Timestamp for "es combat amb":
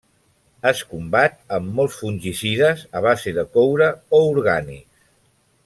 0.69-1.75